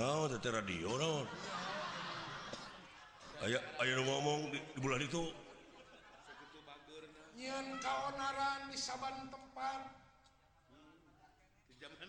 no, 0.00 0.32
radio 0.32 0.90
no. 0.96 1.12
Aya, 3.44 3.60
ayo 3.84 4.04
ngomong 4.04 4.52
di, 4.52 4.58
di 4.60 4.80
bulan 4.80 5.00
itu. 5.04 5.28
Nyian 7.36 7.76
kaonaran 7.80 8.68
di 8.72 8.78
saban 8.80 9.28
tempat. 9.32 9.80
Di 11.68 11.74
zaman 11.80 12.08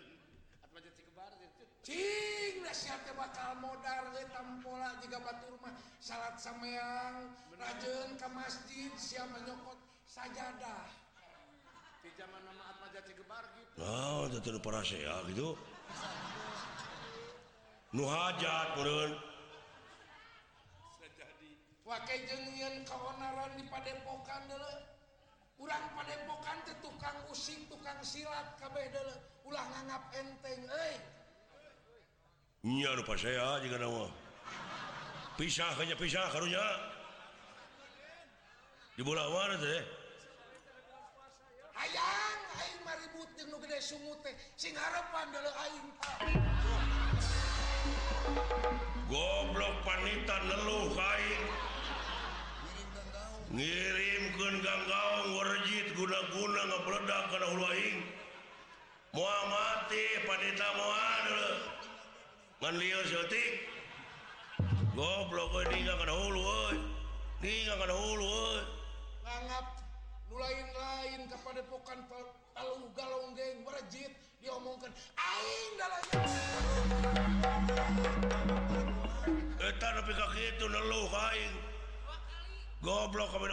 atmajan 0.64 0.92
cikebar 0.96 1.32
cing 1.84 2.56
nasihatnya 2.64 3.16
bakal 3.16 3.60
modal 3.64 4.12
ge 4.12 4.24
tampola 4.28 4.92
jika 5.00 5.18
batur 5.24 5.56
mah 5.64 5.72
salat 6.04 6.36
samayang 6.36 7.32
rajeun 7.56 8.20
ke 8.20 8.28
masjid 8.32 8.92
siapa 9.00 9.40
nyokot 9.48 9.80
sajadah. 10.08 10.88
Di 12.04 12.12
zaman 12.20 12.40
nama 12.44 12.64
atmajan 12.76 13.04
cikebar 13.08 13.44
gitu. 13.56 13.72
Oh 13.84 14.28
itu 14.28 14.60
para 14.60 14.84
saya 14.84 15.16
gitu. 15.32 15.56
nuhajat 17.92 18.68
turun 18.76 19.12
pakai 21.84 22.24
jengian 22.24 22.88
kaonaran 22.88 23.52
di 23.60 23.68
padepokan 23.68 24.42
dulu 24.48 24.74
urang 25.60 25.86
padepokan 25.92 26.58
ke 26.64 26.74
tukang 26.80 27.18
usik 27.28 27.60
tukang 27.68 28.00
silat 28.00 28.56
kabeh 28.64 28.88
dulu 28.96 29.16
ulah 29.52 29.66
nganggap 29.76 30.04
enteng 30.16 30.62
eh 30.72 30.96
iya 32.64 32.96
lupa 32.96 33.20
saya 33.20 33.60
juga 33.60 33.76
nama 33.84 34.08
pisah 35.42 35.74
hanya 35.82 35.98
pisah 35.98 36.30
karunya. 36.30 36.62
Di 38.94 39.02
bola 39.02 39.26
mana 39.26 39.58
teh. 39.58 39.82
Hayang 41.74 42.42
aing 42.62 42.80
maribut 42.86 43.30
jeung 43.40 43.50
nu 43.50 43.58
gede 43.66 43.82
sungut 43.82 44.22
teh. 44.22 44.38
Sing 44.54 44.78
harapan 44.78 45.34
dulu 45.34 45.52
aing 45.66 45.88
goblok 49.12 49.76
panita 49.84 50.36
neluh 50.48 50.88
kain. 50.96 51.44
Ngirimkan 53.52 54.56
ganggang 54.64 55.26
warjit 55.36 55.88
guna-guna 56.00 56.62
ngebledak 56.72 57.24
karena 57.36 57.48
hulu 57.52 57.66
aing. 57.68 58.00
Mual 59.12 59.42
mati 59.52 60.04
panita 60.24 60.68
mual 60.80 61.12
ngan 62.62 62.78
liur 62.78 63.06
setik 63.10 63.68
goblok 64.96 65.52
oi 65.52 65.66
ninga 65.74 65.98
kana 65.98 66.14
hulu 66.14 66.42
oi 66.46 66.78
ninga 67.42 67.74
kana 67.76 67.92
hulu 67.92 68.24
oi 68.24 68.62
ngangap 69.26 69.66
nu 70.30 70.36
lain-lain 70.38 71.22
kepada 71.26 71.62
pokan 71.68 72.00
palu 72.08 72.88
galong 72.96 73.34
geng 73.34 73.66
warjit. 73.68 74.31
diomongkan. 74.42 74.90
Aing 75.22 75.72
dalam 75.78 76.04
eta 79.62 79.88
nepi 79.94 80.14
ka 80.18 80.28
kitu 80.34 80.66
neluh 80.66 81.14
aing. 81.30 81.54
Goblok 82.82 83.30
kamu 83.30 83.46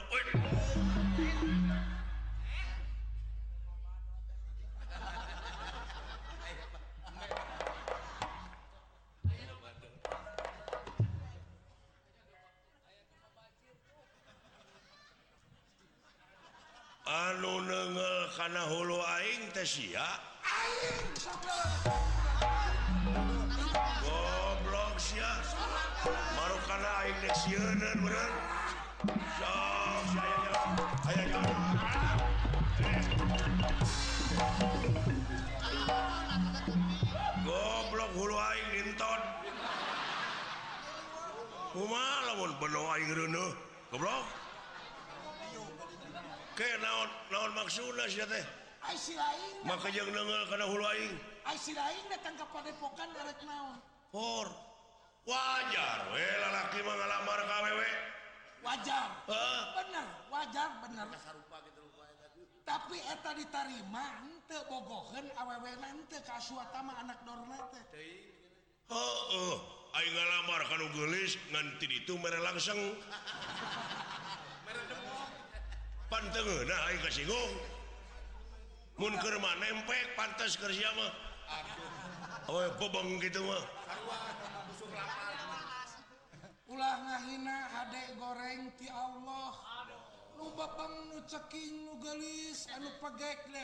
anu 17.09 17.65
nengel 17.69 18.17
kana 18.33 18.65
hulu 18.73 18.97
aing 19.21 19.53
teh 19.53 19.69
sia. 19.69 20.38
goblok 43.91 44.27
ke 46.57 46.69
naon 46.83 47.09
naon 47.33 47.51
maksudna 47.57 48.05
sia 48.09 48.27
teh? 48.27 48.58
maka 49.69 49.93
jangan 49.93 50.13
dengar 50.17 50.41
karena 50.49 50.65
hulu 50.65 50.85
aing 50.97 51.15
aisy 51.53 51.77
lain 51.77 52.05
datang 52.09 52.33
ke 52.41 52.45
padepokan 52.49 53.09
arek 53.21 53.41
naon 53.45 53.77
oh. 53.77 53.81
for 54.09 54.47
wajar. 55.29 56.09
We 56.17 56.25
lalaki 56.25 56.79
mah 56.81 56.95
ngalamar 56.97 57.41
ka 57.45 57.57
KW 57.61 57.81
wajar. 58.65 59.09
Heeh 59.29 59.63
bener. 59.77 60.07
Wajar 60.33 60.71
bener. 60.81 61.07
Tapi 62.69 62.97
eta 63.01 63.33
ditarima 63.33 64.05
henteu 64.25 64.61
bogohen 64.69 65.25
awewe 65.37 65.73
nante 65.81 66.21
kasuatama 66.25 66.93
anak 67.01 67.21
dorna 67.25 67.65
teh 67.73 67.85
oh, 68.93 69.21
oh. 69.37 69.57
aing 69.97 70.13
ngalamar 70.13 70.65
kanu 70.69 70.89
gelis 70.97 71.37
nganti 71.49 71.87
itu 71.89 72.13
mere 72.21 72.41
langsung 72.45 72.77
mere 74.69 74.83
demok 74.89 75.29
panteungeuna 76.09 76.77
aing 76.89 77.01
kasinggung. 77.05 77.78
munkermah 78.99 79.55
nempek 79.63 80.19
pantas 80.19 80.59
kerja 80.59 80.91
mah. 80.99 81.13
Oh 82.51 82.67
bobong 82.83 83.23
gitu 83.23 83.41
mah. 83.47 83.63
Ulah 86.69 86.97
ngahina 87.07 87.59
adek 87.87 88.19
goreng 88.19 88.75
ti 88.75 88.91
Allah. 88.91 89.55
Nu 90.35 90.51
bapang 90.55 91.15
nu 91.15 91.19
ceking 91.27 91.87
nu 91.87 91.95
gelis 92.03 92.67
eh, 92.71 92.75
anu 92.79 92.91
pegek 92.99 93.39
le 93.55 93.63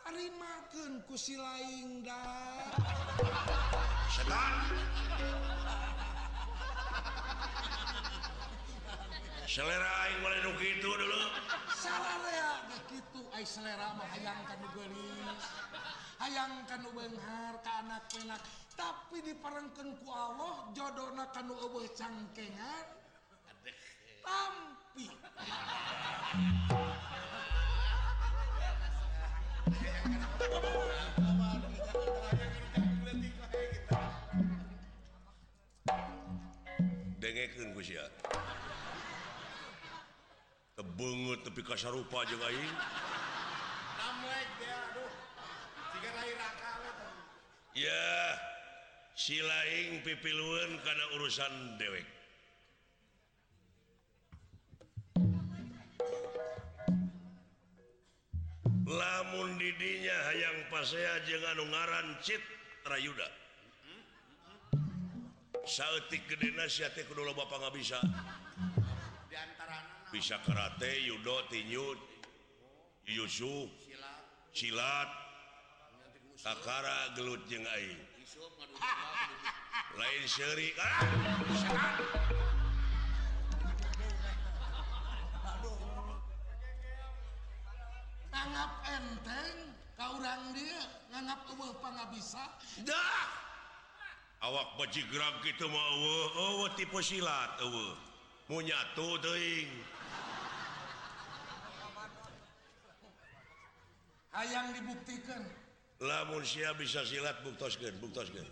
tarimakeun 0.00 1.04
ku 1.04 1.16
si 1.16 1.36
laing 1.36 2.00
da 2.04 2.20
setan. 4.16 4.54
Selera 9.44 9.90
aing 10.08 10.18
boleh 10.24 10.40
nu 10.44 10.52
kitu 10.56 10.88
dulu. 10.88 11.19
sebagai 13.40 13.56
selera 13.56 13.96
mah 13.96 14.04
hayang 14.12 14.44
kanu 14.44 14.68
hayangkan 14.68 14.84
gelis 14.92 15.40
hayangkan 16.20 16.80
beunghar 16.92 17.54
ka 17.64 17.72
anak 17.80 18.04
penak. 18.12 18.42
Tapi 18.76 19.16
diparengkeun 19.24 19.96
ku 19.96 20.12
Allah 20.12 20.68
jodona 20.76 21.24
kanu 21.32 21.56
eueuh 21.56 21.88
cangkengan. 21.96 22.84
Tampi. 24.20 25.08
Dengekeun 37.24 37.72
ku 37.72 37.80
sia. 37.80 38.04
Tebeungeut 40.76 41.40
tepi 41.40 41.64
ka 41.64 41.76
sarupa 41.80 42.28
jeung 42.28 42.44
aing. 42.44 42.76
ya 47.74 48.36
silaing 49.16 50.02
pipiluan 50.04 50.70
karena 50.84 51.06
urusan 51.16 51.52
dewek. 51.78 52.06
Lamun 58.90 59.54
didinya 59.54 60.18
hayang 60.34 60.66
pasea 60.66 61.22
jangan 61.22 61.62
ngaran 61.62 62.08
cit 62.26 62.42
Rayuda. 62.82 63.28
Sautik 65.62 66.26
gede 66.26 66.50
nasihatnya 66.58 67.06
kudu 67.06 67.22
lo 67.22 67.32
bapak 67.36 67.62
nggak 67.62 67.74
bisa 67.78 68.02
bisa 70.10 70.42
karate 70.42 71.06
yudo 71.06 71.46
tinju 71.46 71.94
yusuf 73.06 73.70
silat 74.54 75.20
Takara 76.40 77.12
gelut 77.12 77.44
jeng 77.52 77.68
aing. 77.68 78.00
Lain 79.92 80.24
seri 80.24 80.72
ah, 80.80 81.04
tanggap 88.32 88.72
enteng 88.88 89.56
kau 90.00 90.16
orang 90.16 90.56
dia 90.56 90.80
nganggap 91.12 91.40
uang 91.52 91.76
pangabisa. 91.84 92.44
Dah! 92.88 93.28
Awak 94.40 94.80
baji 94.80 95.04
gerak 95.12 95.44
gitu 95.44 95.68
mau 95.68 95.92
uwe 96.00 96.24
uwe 96.40 96.68
tipe 96.80 97.04
silat 97.04 97.60
uwe 97.60 97.92
mau 98.48 98.64
nyatu 98.64 99.20
teing 99.20 99.68
hayang 104.34 104.74
dibuktikan. 104.74 105.42
Lamun 106.00 106.40
sia 106.46 106.72
bisa 106.78 107.04
silat 107.04 107.44
buktoskeun 107.44 107.92
buktoskeun. 108.00 108.48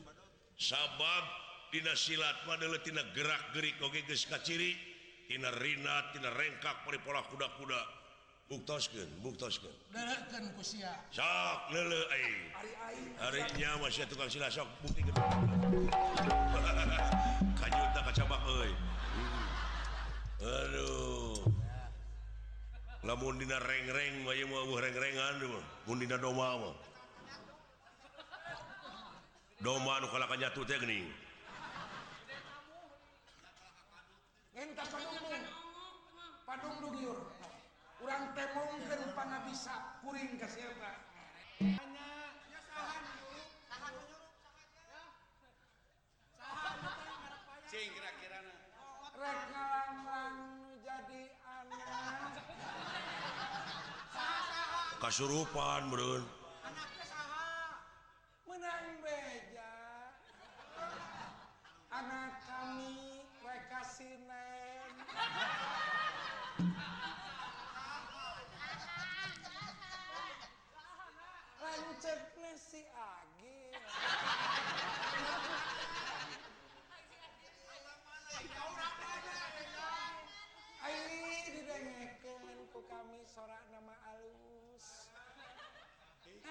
Sabab 0.59 1.25
Tina 1.69 1.93
silat 1.93 2.49
mah 2.49 2.57
tina 2.81 3.05
gerak-gerik 3.13 3.77
oge 3.85 4.01
geus 4.09 4.25
tina 4.25 5.51
rina 5.61 6.13
tina 6.13 6.31
rengkak 6.33 6.85
paripola 6.85 7.21
kuda-kuda. 7.29 7.81
Buktoskeun 8.49 9.21
buktoskeun. 9.21 9.77
Deuleukeun 9.93 10.49
ku 10.57 10.63
sok 10.65 11.61
lele 11.69 12.01
ai 12.09 12.25
hari 13.21 13.45
nya 13.61 13.77
mah 13.77 13.93
sia 13.93 14.09
tukang 14.09 14.33
silat 14.33 14.49
sok 14.49 14.69
bukti 14.81 15.05
kajuta 17.61 18.01
kacabak 18.09 18.41
euy. 18.49 18.73
Aduh. 20.41 21.08
lamun 23.09 23.41
dina 23.41 23.57
reng-reng 23.57 24.29
aya 24.29 24.45
mah 24.45 24.61
eueuh 24.61 24.77
reng-rengan 24.85 25.41
mah. 25.49 25.65
Mun 25.89 25.97
dina 25.97 26.21
doma 26.21 26.61
mah. 26.61 26.77
Doma 29.65 29.97
nu 30.05 30.13
kala 30.13 30.29
nyatu 30.37 30.61
teh 30.69 30.77
geuning 30.77 31.09
enta 34.59 34.83
padungdung 34.91 35.47
padungdung 36.43 36.91
dugiur 36.91 37.19
urang 38.03 38.25
teh 38.35 38.47
mongkeun 38.55 39.11
panabisa 39.15 40.03
kuring 40.03 40.35
ka 40.35 40.51
sirna 40.51 40.93
hanya 41.63 42.11
ya 42.51 42.61
sahan 42.67 43.03
sahan 43.07 43.13
dulu 43.23 43.39
sahan 43.71 43.93
ya. 44.83 45.03
Sahan 46.43 46.77
cing 47.71 47.87
kira-kira 47.95 48.39
rek 49.15 49.39
kasurupan 54.99 55.87
Brun 55.95 56.27
menang 58.51 58.99
beja. 58.99 59.75
Anak 61.95 62.35
kami 62.51 63.23
mereka 63.39 63.81
sinen 63.87 64.91
lancet 71.63 72.23
si 72.59 72.83
A. 72.99 73.18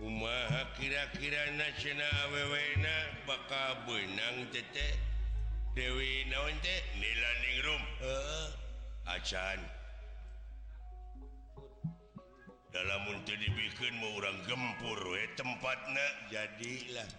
kumaha 0.00 0.64
kira-kira 0.80 1.52
nasional 1.60 2.08
awewena 2.32 2.96
bakal 3.28 3.76
benang 3.84 4.48
tete. 4.48 4.96
Dewi 5.76 6.24
naon 6.32 6.56
teh 6.64 6.80
nila 6.96 7.30
ningrum 7.44 7.82
heeh. 8.00 8.48
Acan. 9.12 9.60
Dalam 12.72 13.02
untuk 13.12 13.36
dibikin 13.36 13.92
mau 14.00 14.16
orang 14.16 14.40
gempur 14.48 14.98
we 15.12 15.22
tempatnya. 15.36 16.06
Jadilah. 16.32 17.10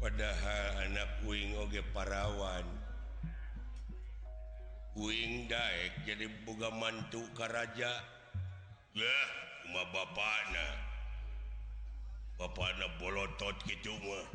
Padahal 0.00 0.66
anak 0.88 1.10
wing 1.28 1.52
oge 1.60 1.84
parawan. 1.92 2.79
Wing 4.98 5.46
Daek 5.46 6.02
jadi 6.02 6.26
boga 6.42 6.66
mantu 6.74 7.22
Karaja 7.38 8.02
ya 8.90 9.16
cuma 9.62 9.86
bapakna. 9.94 10.66
Bapakna 12.34 12.90
bolotot 12.98 13.54
gitu 13.70 13.94
mah. 14.02 14.26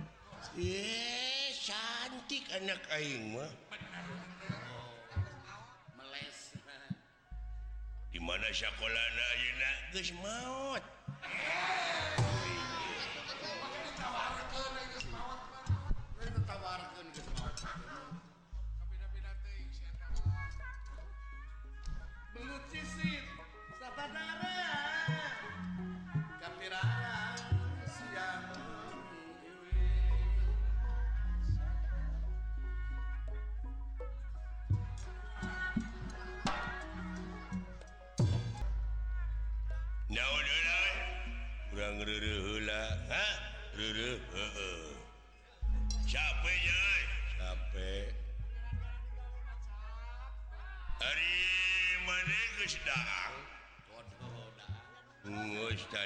Eh 0.56 1.52
cantik 1.60 2.48
anak 2.56 2.80
aing 2.96 3.36
mah. 3.36 3.52
Meles 6.00 6.56
di 8.16 8.20
mana 8.24 8.48
sekolah 8.48 9.06
anak 9.12 9.76
geus 9.92 10.16
maut. 10.24 10.84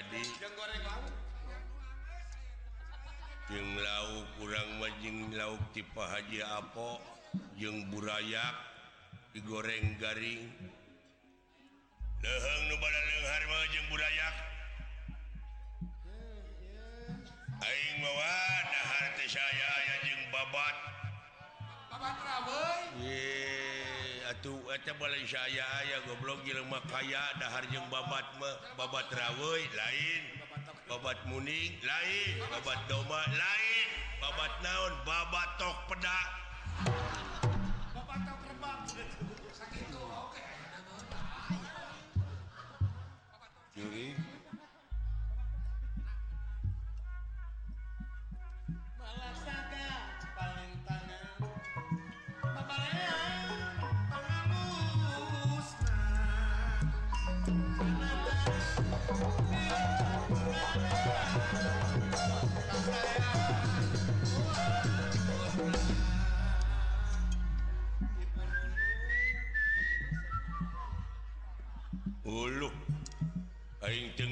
Abdi 0.10 0.26
Jeng 3.46 3.70
lauk 3.78 4.26
kurang 4.42 4.82
majing 4.82 5.38
lauk 5.38 5.62
tipe 5.70 6.02
Haji 6.02 6.42
Apo 6.42 6.98
jeung 7.54 7.86
burayak 7.94 8.58
digoreng 9.38 10.02
garing. 10.02 10.50
Leheng 12.26 12.64
mah 12.74 13.64
jeung 13.70 13.88
burayak. 13.94 14.36
Aing 17.62 17.98
mawa 18.02 18.34
dahar 18.66 19.06
teh 19.14 19.30
saya 19.30 19.68
aya 19.78 19.96
jeung 20.10 20.24
babat. 20.34 20.76
Babat 21.94 22.18
rawai 22.18 22.82
yeah. 23.06 23.59
teh 24.86 24.96
boleh 24.96 25.24
saya 25.28 25.66
aya 25.84 25.98
goblok 26.08 26.40
jelema 26.48 26.80
kaya 26.88 27.24
dahar 27.40 27.64
jeung 27.72 27.86
babat 27.92 28.26
mah 28.40 28.56
babat 28.80 29.08
raweuy 29.12 29.64
lain. 29.76 30.24
Babat 30.90 31.20
muning 31.30 31.78
lain. 31.84 32.34
Babat 32.50 32.80
doma 32.88 33.22
lain. 33.30 33.88
Babat 34.20 34.54
naon 34.64 34.94
babat 35.06 35.50
tok 35.60 35.78
pedak 35.92 36.30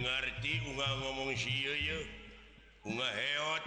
ngerti 0.08 0.64
Unga 0.72 0.88
ngomong 1.04 1.36
Unga 2.88 3.10
heot. 3.12 3.64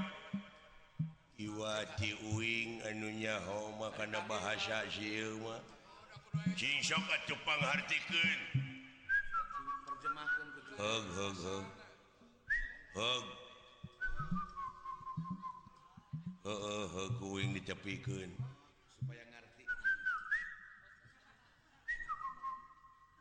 Iwati 1.40 2.16
Uing 2.37 2.85
anunya 2.85 3.37
Homa 3.44 3.92
karena 3.97 4.20
bahasa 4.25 4.85
Sipangartikan 7.28 8.40
kuing 17.20 17.52
dicepikan 17.52 18.32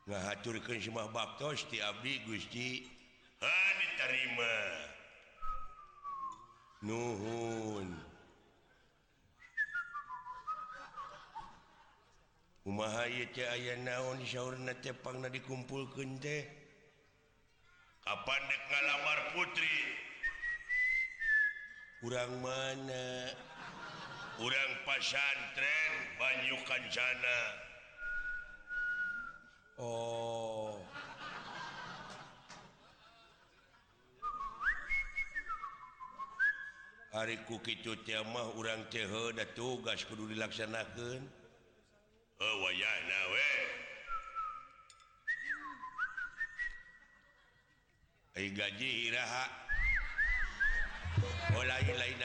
ngahaturkan 0.09 0.79
semua 0.81 1.05
baktos 1.11 1.67
ti 1.69 1.83
Abdi 1.83 2.23
Gusti. 2.25 2.98
narima 4.09 4.53
nuhun. 6.81 7.87
Umaha 12.65 13.05
aya 13.05 13.77
naon 13.81 14.21
tepang 14.81 15.21
dikumpul 15.29 15.89
kente 15.93 16.45
Kapan 18.05 18.41
dek 18.49 18.61
ngalamar 18.69 19.19
putri? 19.33 19.77
Kurang 22.01 22.33
mana? 22.41 23.29
Kurang 24.37 24.71
pasantren 24.85 25.93
Banyukancana 26.17 27.39
Oh 29.81 30.28
hari 37.09 37.41
hariku 37.41 37.57
Kimah 38.05 38.53
urang 38.53 38.85
ceho 38.93 39.33
da 39.33 39.45
tugas 39.57 40.05
kudu 40.05 40.29
dilaksanakan 40.29 41.21
oh, 42.37 42.55
gaji 48.55 49.11
iraha. 49.11 49.45
Oh, 51.57 51.65
lain 51.65 51.91
-lain 51.91 52.15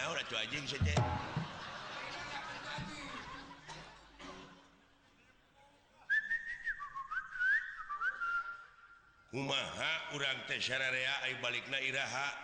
Umaha 9.34 10.14
urang 10.14 10.38
teh 10.46 10.62
sararea 10.62 11.10
Tesya 11.26 11.34
balik 11.42 11.66
nairaha 11.66 12.43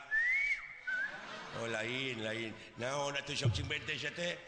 Oh 1.58 1.66
lain 1.66 2.16
lain. 2.22 2.52
Naon 2.78 3.10
oh, 3.10 3.18
atuh 3.18 3.34
sok 3.34 3.50
cing 3.50 3.66
bente 3.66 3.98
sia 3.98 4.14
teh 4.14 4.38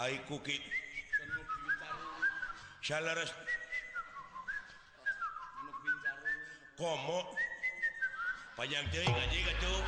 Ai 0.00 0.18
kuki 0.26 0.58
Salaras 2.80 3.30
Komo 6.74 7.22
panjang 8.58 8.82
teuing 8.90 9.06
aja 9.06 9.38
katuh 9.54 9.80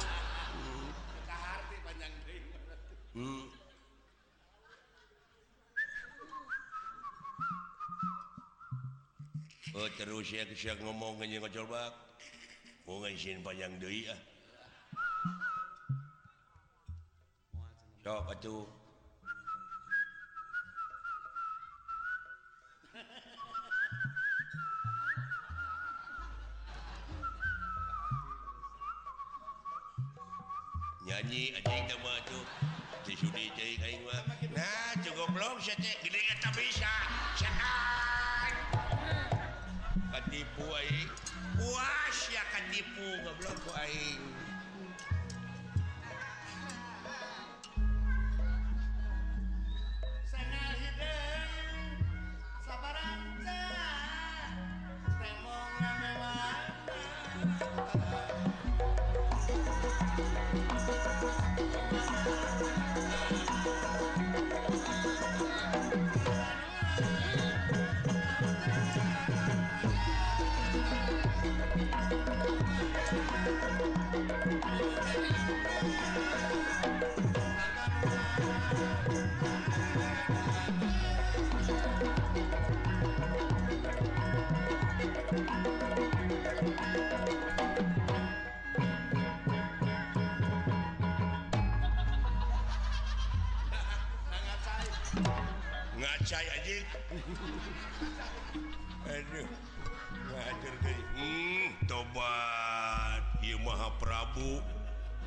panjang 1.83 2.13
teuing 2.23 2.45
Hmm. 3.17 3.49
Oh 9.75 9.89
terus 9.99 10.31
ya 10.31 10.45
kesiak 10.47 10.79
ngomong 10.85 11.19
kayaknya 11.19 11.43
ngocol 11.43 11.67
bak. 11.67 12.06
Oh, 12.87 13.03
panjang 13.43 13.83
so, 18.39 18.86
Aduh 99.07 99.49
hmm, 101.17 101.89
tobat. 101.89 103.23
Maha 103.63 103.91
Prabu 103.99 104.63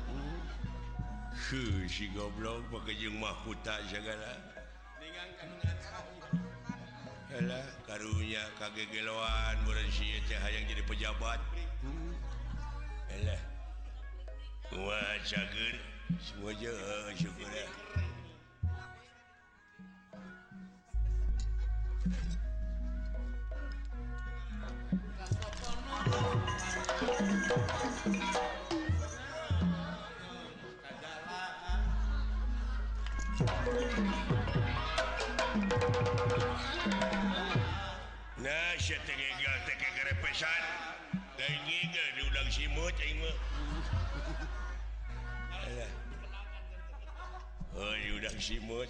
hmm. 0.08 1.88
si 1.90 2.08
goblok 2.14 2.62
pakai 2.72 2.94
jeng 2.96 3.18
mahkota 3.20 3.80
segala. 3.88 4.38
Alah, 7.30 7.62
karunya 7.86 8.42
kagegeloan 8.58 9.54
yang 10.50 10.64
jadi 10.66 10.82
pejabat. 10.84 11.40
Hmm. 11.84 12.12
semua 16.20 16.50
je, 16.58 16.74
syukur 17.16 17.48
ya 17.48 17.66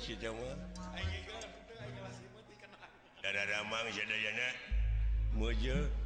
si 0.00 0.16
Dadamang 3.20 3.86
Jadayana 3.92 4.48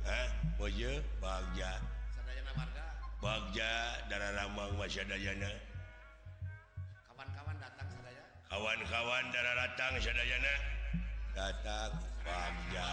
ha? 0.03 0.19
Muje 0.59 0.99
Bagja. 1.23 1.79
Sadayana 2.11 2.51
warga. 2.59 2.85
Bagja 3.23 3.71
Dara 4.11 4.35
Ramang 4.35 4.75
Masyadayana 4.75 5.51
kawan-kawan 7.07 7.57
datang 7.63 7.89
sadaya 7.89 8.23
kawan-kawan 8.51 9.25
Dara 9.31 9.53
datang 9.63 9.95
Sadayana 10.03 10.55
datang 11.39 11.91
Bagja 12.27 12.89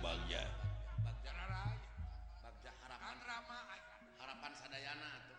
Bagja. 0.00 0.42
Bagja 1.04 1.32
Bagja 2.40 2.70
harapan. 2.80 3.16
Rama 3.28 3.58
harapan 4.16 4.52
Sadayana 4.56 5.08
tuh. 5.28 5.38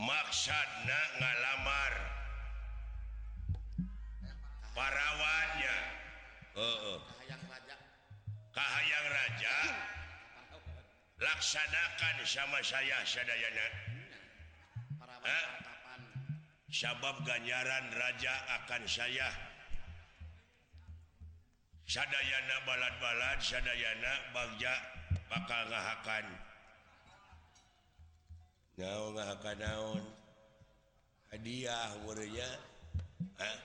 Maksudna 0.00 1.00
ngalamar. 1.20 1.92
Eh, 4.24 4.34
Parawannya. 4.72 5.76
Heeh. 6.54 6.98
Uh 6.98 6.98
-uh. 6.98 7.23
Kahayang 8.54 9.08
Raja 9.10 9.56
laksanakan 11.18 12.16
sama 12.22 12.62
saya 12.62 13.02
Sadayana. 13.02 13.66
Eh? 15.26 15.46
sabab 16.70 17.18
ganjaran 17.26 17.86
Raja 17.98 18.34
akan 18.62 18.82
saya. 18.86 19.26
Sadayana 21.82 22.56
balad-balad 22.62 23.42
Sadayana 23.42 24.12
Bagja 24.30 24.74
bakal 25.26 25.66
ngahakan. 25.74 26.26
Naon 28.78 29.18
ngahakan 29.18 29.58
naon? 29.58 30.04
Hadiah 31.34 31.90
murinya 32.06 32.46
eh? 33.42 33.58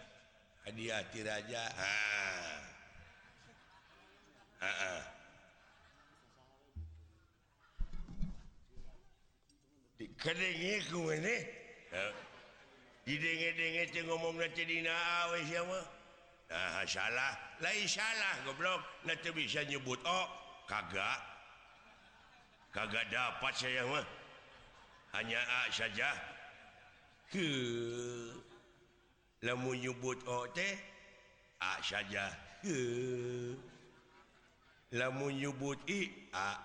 hadiah 0.66 1.06
tiraja 1.14 1.64
ah 1.78 2.69
Eh? 4.70 5.02
ngomong 14.06 14.38
nah, 16.50 16.86
salah. 16.86 17.34
Lain 17.62 17.86
salah 17.86 18.36
goblok. 18.46 18.82
Nanti 19.06 19.30
bisa 19.34 19.62
nyebut 19.66 20.02
Oh 20.06 20.28
kagak 20.70 21.18
kagak 22.74 23.06
dapat 23.10 23.54
saya 23.58 23.86
mah. 23.86 24.06
Hanya 25.18 25.42
A 25.42 25.62
saja. 25.74 26.10
Ke. 27.30 27.50
Lemu 29.42 29.72
nyebut 29.78 30.20
O 30.30 30.46
teh? 30.54 30.74
A 31.62 31.82
saja. 31.82 32.30
Ke. 32.62 32.78
lamun 34.92 35.38
nyebut 35.38 35.78
I 35.86 36.10
a 36.34 36.58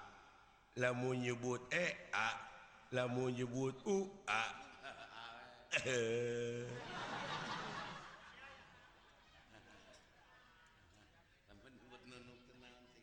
lamun 0.81 1.21
nyebut 1.21 1.61
e 1.69 1.87
a 2.13 2.29
lamun 2.97 3.37
nyebut 3.37 3.77
U 3.85 4.09
a 4.25 4.43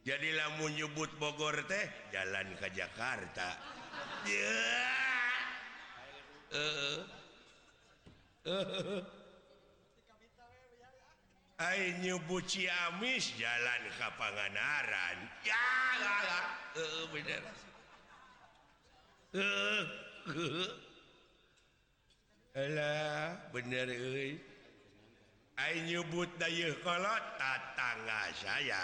jadi 0.07 0.29
lamun 0.33 0.73
nyebut 0.73 1.11
Bogor 1.21 1.53
teh 1.69 1.85
jalan 2.09 2.57
ke 2.57 2.73
Jakarta 2.73 3.53
yeah. 4.31 4.89
uh. 8.49 9.20
nyebu 12.01 12.41
Ciamis 12.45 13.37
eh, 13.37 13.37
eh, 13.37 13.37
eh. 13.37 13.39
jalan 13.39 13.81
ke 13.93 14.07
ya 15.45 15.65
jalan 16.01 16.45
uh, 16.75 17.05
uh, 19.37 20.41
uh. 20.59 20.71
Alah, 22.51 23.47
bener 23.55 23.87
nyebut 25.87 26.27
dayuh 26.35 26.75
kolot 26.83 27.23
tatangga 27.39 28.27
saya. 28.35 28.83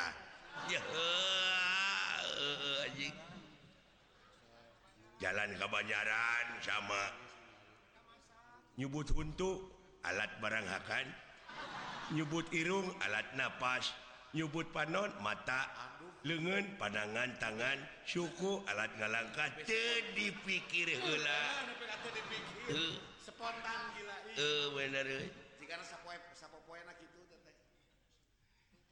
Jalan 5.19 5.49
kebanyaran 5.59 6.45
sama. 6.63 7.03
Nyebut 8.79 9.11
untuk 9.19 9.67
alat 10.05 10.31
barang 10.39 10.67
akan 10.69 11.05
nyebut 12.15 12.47
irung 12.55 12.87
alat 13.03 13.27
nafas 13.35 13.91
nyebut 14.35 14.69
panon 14.71 15.11
mata. 15.19 15.67
Lengan 16.27 16.65
pandangan 16.75 17.29
tangan. 17.39 17.77
Suku 18.03 18.59
alat 18.67 18.91
ngalangkat 18.99 19.63
dipikir 20.17 20.91
hela 20.91 21.41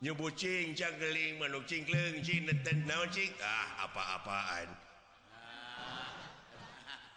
nyebucing 0.06 0.78
cangkeling 0.78 1.42
manuk 1.42 1.66
cingkleng 1.66 2.22
neten 2.22 2.78
naon 2.86 3.10
cing? 3.10 3.32
Ah 3.42 3.90
apa-apaan. 3.90 4.70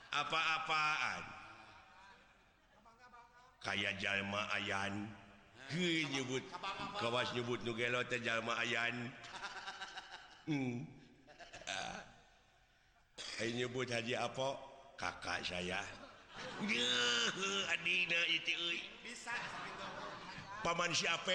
Apa-apaan? 0.08 1.22
Kayak 3.60 4.00
jalma 4.00 4.48
ayan. 4.56 5.17
nyebut 5.76 6.44
kawas 6.96 7.28
nyebut 7.36 7.60
nugelo 7.64 8.00
teh 8.08 8.20
jalma 8.24 8.56
ayan 8.64 8.96
hmm. 10.48 10.86
uh. 11.68 12.00
nyebut 13.52 13.88
Haji 13.92 14.16
apa 14.16 14.56
kakak 14.96 15.44
saya 15.44 15.84
adina 17.68 18.20
itu 18.32 18.54
bisa 19.04 19.34
paman 20.64 20.90
siapa 20.96 21.32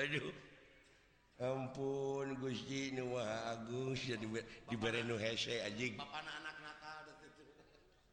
Aduh 0.00 0.32
ampun 1.40 2.36
Gusti 2.36 2.92
Nuwa 2.92 3.24
Agus 3.56 4.04
diberre 4.68 5.00
nu 5.08 5.16
hese 5.16 5.64
anjing 5.64 5.96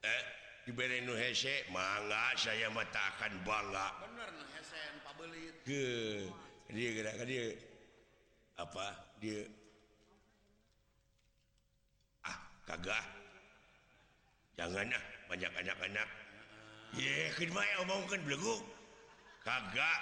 eh 0.07 0.36
mangga 1.71 2.35
saya 2.35 2.67
matakan 2.67 3.31
bangga. 3.47 3.87
Bener 4.03 4.29
nah 4.35 4.49
hesen 4.51 4.93
pabelit. 4.99 5.55
Ke 5.63 5.85
dia 6.75 6.89
gerakan 6.91 7.27
dia 7.27 7.45
apa 8.59 8.85
dia 9.23 9.47
ah 12.27 12.39
kagak. 12.67 13.05
Jangan 14.59 14.91
ah 14.91 15.03
banyak 15.31 15.51
anak-anak 15.55 16.09
ye 16.99 17.31
khidmat 17.39 17.63
omongkan 17.87 18.19
beleguk 18.27 18.59
kagak. 19.47 20.01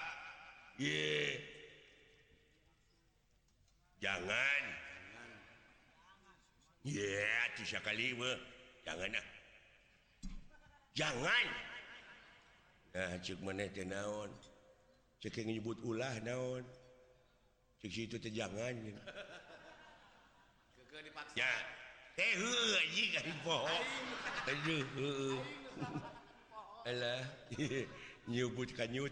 Ye. 0.82 1.38
Jangan. 4.01 4.63
Ye 6.82 7.21
tisakali 7.54 8.17
jangan 8.82 9.17
ah. 9.17 9.35
jangan. 10.96 11.46
Nah, 12.96 13.20
naon? 13.84 14.32
Nyebut 15.20 15.76
ulah 15.84 16.16
naon? 16.24 16.64
Itu 17.84 18.18
jangan. 18.18 18.74
Nyebut 28.32 28.70
kanyut. 28.74 29.12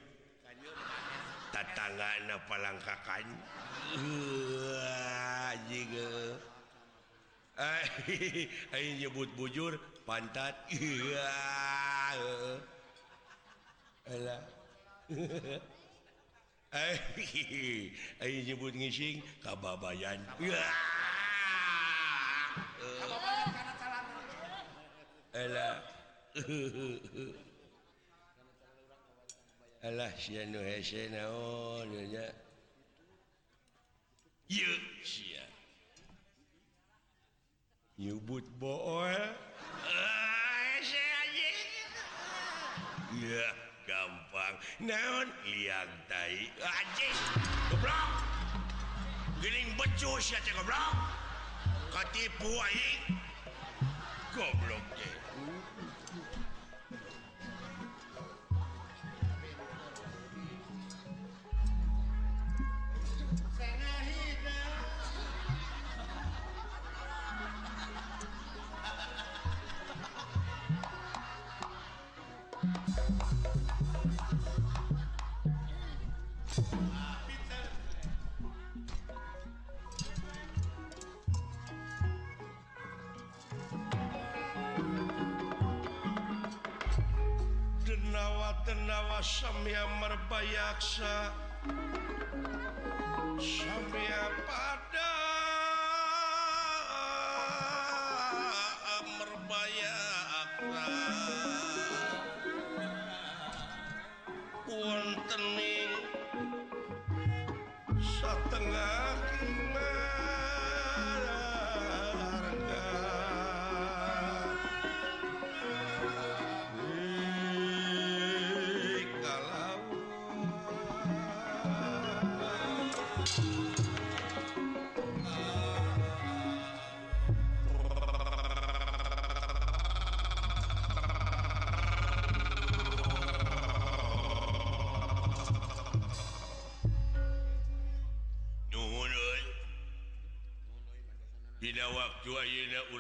Tatangan 1.54 2.34
apa 2.34 2.56
langkakan 2.58 3.26
nyebut 8.98 9.30
bujur 9.38 9.78
pantat. 10.06 10.56
Nyebut 18.50 18.74
ngising 18.74 19.22
kababayan. 19.46 20.18
Nyebut 37.94 38.42
bool 38.58 39.06
eh. 39.14 39.53
Eh, 39.82 40.78
ya 43.18 43.48
gampang. 43.90 44.56
Naon? 44.84 45.28
Liang 45.50 45.92
tai. 46.06 46.52
Anjing 46.62 47.18
goblok. 47.74 48.12
Geling 49.42 49.72
becus 49.80 50.34
ya 50.34 50.40
goblok. 50.54 50.96
Katipu 51.90 52.52
aing 52.52 53.18
goblok 54.34 54.86
teh 54.98 55.23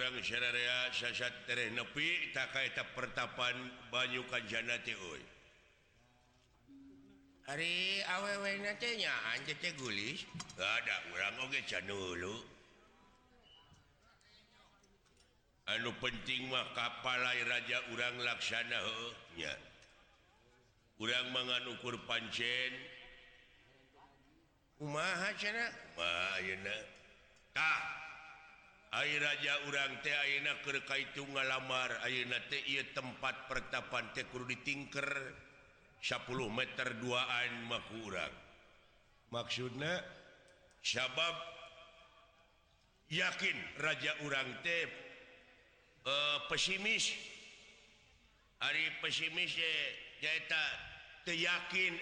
urang 0.03 0.19
syaraya 0.19 0.91
sasat 0.91 1.31
tereh 1.47 1.71
nepi 1.71 2.35
tak 2.35 2.51
pertapan 2.91 3.55
banyu 3.87 4.19
kanjana 4.27 4.75
teh 4.83 4.91
Janati 4.99 5.23
hari 7.47 8.03
awewnya 8.11 8.75
anlis 9.31 10.27
ada 10.59 10.97
urang 11.15 11.47
oge 11.47 11.63
can 11.63 11.87
dulu 11.87 12.35
anu 15.71 15.95
penting 16.03 16.51
mah 16.51 16.67
kapalai 16.75 17.39
Raja 17.47 17.79
urang 17.95 18.19
laksana 18.19 18.75
heuh 18.83 19.15
nya. 19.39 19.55
Urang 20.99 21.31
mangan 21.31 21.63
ukur 21.71 21.95
pancen. 22.03 22.71
Umahatah 24.83 25.71
air 29.01 29.17
raja 29.17 29.53
urang 29.65 29.97
teak 30.05 30.85
kaitu 30.85 31.25
ngalamar 31.25 31.97
Auna 32.05 32.37
tempat 32.93 33.49
pertapan 33.49 34.13
tekur 34.13 34.45
ditingker. 34.45 35.09
10 36.03 36.27
meter 36.51 36.99
2an 36.99 37.51
maku 37.71 38.11
urang. 38.11 38.35
Maksudnya 39.31 40.03
sabab 40.83 41.31
yakin 43.07 43.55
Raja 43.79 44.11
urang 44.27 44.51
teh 44.67 44.83
eh, 46.03 46.37
pesimis. 46.51 47.07
Ari 48.67 48.83
pesimis 48.99 49.55
e, 49.59 49.73
yakin 51.31 51.93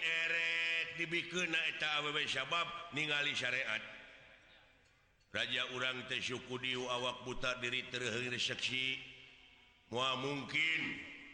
dibikineta 0.97 2.01
sabab 2.25 2.93
ningali 2.97 3.37
syariat. 3.37 4.00
Raja 5.31 5.63
urang 5.71 6.03
Tesyukudi 6.11 6.75
awak 6.75 7.23
buta 7.23 7.55
diri 7.63 7.87
terseksi 7.87 8.99
mua 9.95 10.19
mungkin 10.19 10.81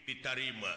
ditarima. 0.06 0.70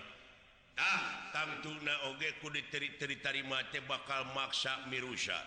Ah 0.81 1.29
tangtuna 1.29 2.09
oge 2.09 2.33
ku 2.41 2.49
diteri-teri 2.49 3.21
diterima 3.21 3.61
teh 3.69 3.85
bakal 3.85 4.25
maksa 4.33 4.89
mirusa 4.89 5.37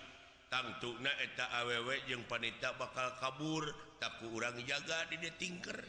tangtuna 0.55 1.11
eta 1.19 1.51
awewek 1.65 2.07
jeung 2.07 2.23
panita 2.31 2.71
bakal 2.79 3.11
kabur 3.19 3.67
takku 3.99 4.31
urang 4.31 4.55
jaga 4.63 5.11
di 5.11 5.19
tinker 5.35 5.83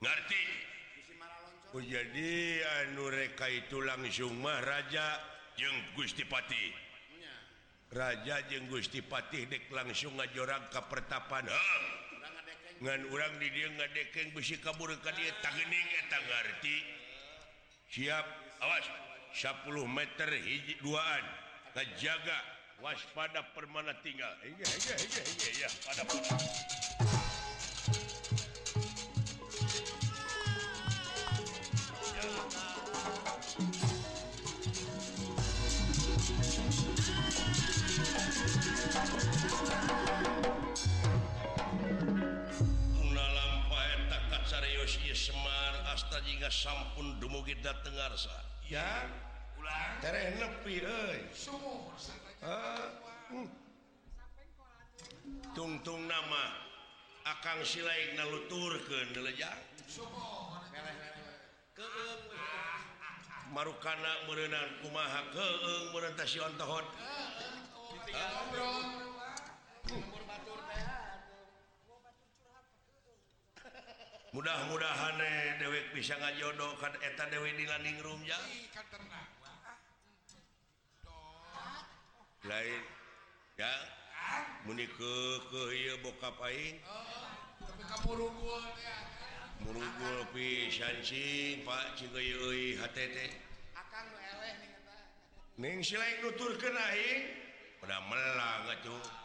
ngerti? 0.00 0.44
Jadi 1.72 2.60
anu 2.84 3.08
reka 3.08 3.48
itu 3.48 3.80
langsung 3.80 4.32
mah 4.40 4.60
raja 4.60 5.20
jeung 5.56 5.76
Gustipati. 5.96 6.91
Raja 7.92 8.40
jeung 8.48 8.72
Gusti 8.72 9.04
Patih 9.04 9.44
dek 9.52 9.68
langsung 9.68 10.16
ngajorang 10.16 10.72
ka 10.72 10.88
pertapan 10.88 11.44
ngan 12.80 13.04
urang 13.12 13.36
di 13.36 13.52
dia 13.52 13.68
ngadekeng 13.68 14.32
besi 14.32 14.56
kabur 14.56 14.88
ka 15.04 15.12
dia 15.12 15.28
tagening 15.44 15.88
eta 16.00 16.18
ngarti 16.24 16.76
siap 17.92 18.26
awas 18.64 18.86
10 19.36 19.68
meter 19.92 20.28
hiji 20.40 20.80
duaan 20.80 21.24
ngajaga 21.76 22.38
waspada 22.80 23.44
permana 23.52 23.92
tinggal 24.00 24.32
Iya 24.40 24.66
iya 24.66 24.94
iya 24.96 25.22
iya 25.22 25.50
iya 25.60 25.68
pada 25.84 26.02
pada 26.08 26.81
harta 46.12 46.28
jika 46.28 46.52
sampun 46.52 47.16
dumugi 47.24 47.56
dateng 47.64 47.96
arsa 47.96 48.36
ya 48.68 49.08
ulang 49.56 49.96
tereh 50.04 50.36
nepi 50.36 50.84
euy. 50.84 51.24
Hmm. 53.32 53.48
Tungtung 55.56 56.04
nama 56.04 56.44
akang 57.24 57.64
silai 57.64 58.12
naluturkeun 58.12 59.16
nelejang 59.16 59.56
marukana 63.56 64.12
merenang 64.28 64.84
kumaha? 64.84 65.32
Keung 65.32 65.96
meureun 65.96 66.12
tah 66.12 66.28
si 66.28 66.44
ontohot 66.44 66.84
mudah-mudahan 74.32 75.20
dewek 75.60 75.92
bisa 75.92 76.16
ngajodoh 76.16 76.72
kan 76.80 76.92
eta 77.04 77.28
dewi 77.28 77.52
di 77.52 77.68
landing 77.68 78.00
room 78.00 78.20
ya. 78.24 78.40
Lain 82.48 82.82
ya. 83.60 83.74
Muni 84.64 84.88
ke 84.88 85.14
ke 85.52 85.62
iya 85.76 85.94
bokap 86.00 86.36
aing. 86.48 86.80
Murugul 89.62 90.26
pisan 90.34 90.96
cing 91.06 91.62
pak 91.62 91.94
cing 91.94 92.10
euy 92.10 92.74
HTT 92.74 93.16
akan 93.78 94.04
nu 94.10 94.18
eleh 94.18 94.54
ning 95.62 95.78
silain 95.86 96.18
nuturkeun 96.18 96.74
aing 96.74 97.22
udah 97.86 98.00
melang 98.10 98.66
atuh 98.74 99.22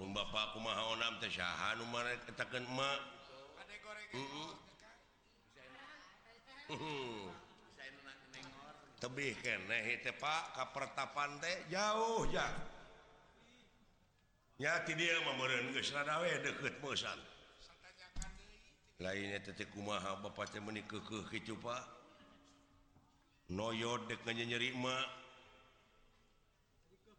Um 0.00 0.16
Bapakku 0.16 0.56
mahaonam 0.64 1.20
tesahan 1.20 1.76
katakan 2.24 2.64
tebih 8.96 9.36
Pak 10.16 10.44
kapertapan 10.56 11.36
teh 11.44 11.56
jauh 11.68 12.24
ya 12.32 12.48
nyati 14.56 14.92
dia 14.96 15.20
memeran 15.20 15.68
Radawe 15.76 16.30
deket 16.48 16.80
bosan 16.80 17.20
lainnya 19.00 19.40
titik 19.44 19.68
kumaha 19.72 20.16
Bapak 20.20 20.52
teh 20.52 20.60
meni 20.60 20.84
kekeh 20.84 21.56
pak. 21.60 21.82
Noyod 23.50 24.06
dek 24.06 24.22
nyeri 24.28 24.70
emak. 24.76 25.08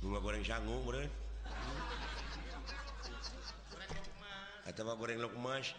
bunga 0.02 0.18
goreng 0.18 0.42
sangu 0.42 0.82
meureun. 0.82 1.06
Atau 4.66 4.82
mah 4.82 4.98
goreng 4.98 5.22
lok 5.22 5.38
emas 5.38 5.70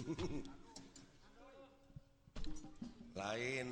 lain. 3.20 3.68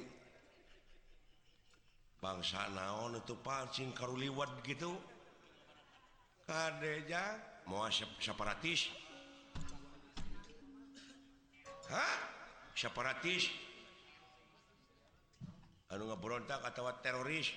Bangsa 2.19 2.67
naon 2.73 3.21
itu 3.21 3.37
pancing 3.45 3.93
karuliwat 3.93 4.65
gitu. 4.65 5.18
mau 7.69 7.85
separatis? 7.93 8.89
Hah? 11.93 12.17
separatis? 12.73 13.53
Anu 15.93 16.09
ngeberontak 16.09 16.65
atau 16.73 16.89
teroris? 17.05 17.53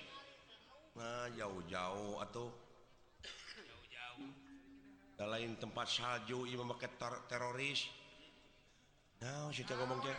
Nah 0.98 1.30
jauh-jauh 1.32 2.20
atau 2.20 2.52
jauh-jauh. 3.56 4.30
Lain 5.22 5.54
tempat 5.56 5.86
salju 5.88 6.44
ieu 6.44 6.58
memakai 6.60 6.90
teroris. 7.30 7.88
Nah 9.22 9.48
situ 9.54 9.72
ngomong 9.72 10.02
teh. 10.04 10.18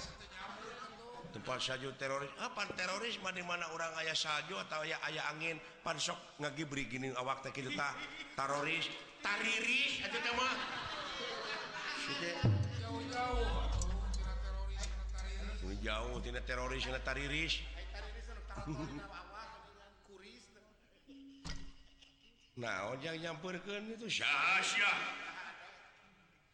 tempat 1.33 1.57
saju 1.57 1.89
teroris. 1.97 2.29
Ah, 2.37 2.53
Apa 2.53 2.69
terorisme 2.77 3.25
di 3.33 3.41
mana 3.41 3.65
orang 3.73 3.89
ayah 4.05 4.13
saju 4.13 4.61
atau 4.61 4.85
ayah 4.85 5.01
ayah 5.09 5.25
angin? 5.33 5.57
Pansok 5.81 6.15
ngagibri 6.37 6.85
gini 6.85 7.09
awak 7.17 7.41
teh 7.41 7.49
kitu 7.49 7.73
tah. 7.73 7.97
Teroris. 8.37 8.85
Tariris 9.25 9.93
eta 10.05 10.17
teh 10.21 10.33
mah. 10.37 10.55
Jauh-jauh. 12.79 13.49
Jauh 15.83 16.15
tina 16.23 16.39
teroris 16.45 16.85
tina 16.85 17.01
tariris. 17.01 17.59
Nah 22.53 22.93
ojak 22.93 23.17
nyampurkeun 23.17 23.97
itu 23.97 24.21
sasya 24.21 24.91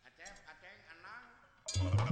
ateng 0.08 0.36
ateng 0.48 0.80
anang. 0.96 2.09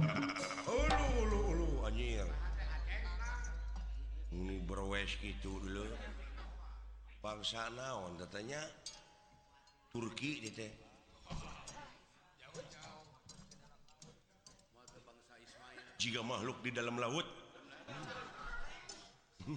berwes 4.66 5.14
gitu 5.22 5.58
dulu. 5.62 5.86
Bangsa 7.18 7.66
naon 7.74 8.14
katanya 8.20 8.62
Turki 9.88 10.38
di 10.44 10.50
teh 10.54 10.72
jika 15.98 16.22
makhluk 16.22 16.62
di 16.62 16.70
dalam 16.70 16.94
laut. 16.96 17.26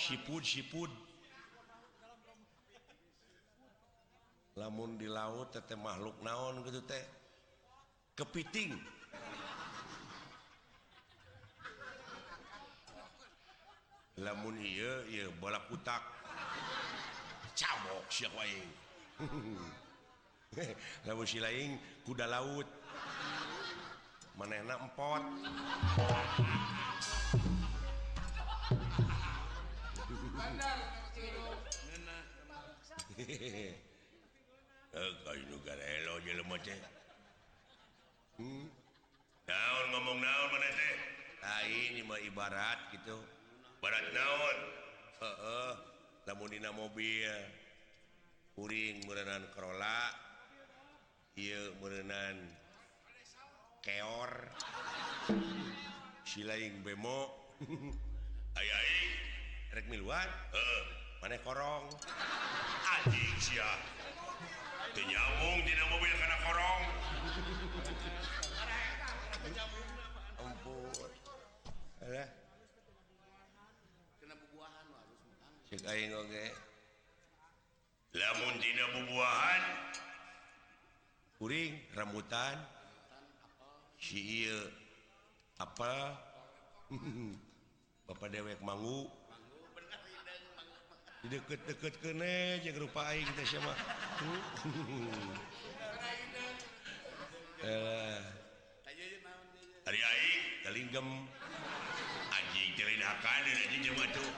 Siput 0.00 0.40
siput 0.40 0.88
lamun 4.60 5.00
di 5.00 5.08
laut 5.08 5.52
teteh 5.52 5.76
makhluk 5.76 6.16
naon 6.24 6.64
gitu 6.64 6.80
teh. 6.84 7.04
Kepiting. 8.16 8.76
lamun 14.20 14.56
iya 14.60 14.92
iya 15.08 15.26
bola 15.40 15.56
kutak 15.72 16.04
cabok 17.56 18.04
siak 18.12 18.32
waing 18.36 18.68
lamun 21.06 21.26
si 21.28 21.38
laing 21.40 21.76
kuda 22.04 22.26
laut. 22.26 22.66
Manehna 24.38 24.74
empot. 24.80 25.22
Eh, 33.20 33.76
hmm? 38.40 38.64
Ngomong 39.92 40.18
daun 40.24 40.48
mana 40.48 40.68
teh? 40.72 40.96
Lain 41.44 41.82
ini 41.92 42.00
mah 42.08 42.16
ibarat 42.24 42.78
gitu. 42.96 43.20
barat 43.80 44.04
naon? 44.12 44.58
Namun 46.28 46.52
mobil. 46.76 47.32
Kuring 48.54 49.02
merenan 49.08 49.48
Corolla. 49.56 50.12
Ia 51.40 51.74
merenan 51.80 52.36
keor. 53.80 54.52
Silaing 56.28 56.84
bemo. 56.84 57.32
Rek 59.70 59.86
miluan? 59.86 60.26
Mana 61.22 61.38
korong. 61.46 61.86
Anjing 62.90 63.36
sia. 63.38 63.70
Tenyawung 64.90 65.62
dina 65.62 65.84
mobil 65.94 66.12
karena 66.18 66.36
korong. 66.42 66.82
lamun 78.10 78.54
dina 78.58 78.84
bubuahan 78.90 79.62
kuring 81.38 81.78
rambutan 81.94 82.58
siil 84.02 84.66
apa 85.62 86.18
Bapak 88.10 88.26
dewek 88.34 88.58
mangu. 88.66 89.06
Di 91.22 91.30
deket-deket 91.30 92.02
kene 92.02 92.58
jeung 92.66 92.82
rupa 92.82 93.06
aing 93.14 93.30
teh 93.38 93.46
sama 93.46 93.70
eh 97.70 98.18
ari 99.86 100.00
aing 100.00 100.42
kalinggem 100.66 101.08
anjing 102.34 102.68
teh 102.74 102.82
lain 102.82 102.98
telingakan 102.98 103.40
anjing 103.46 103.82
jeung 103.84 103.94
matuh 104.00 104.32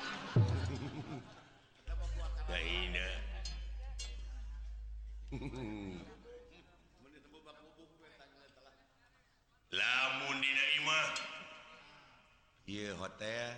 Ieu 12.73 12.97
hotel 12.97 13.53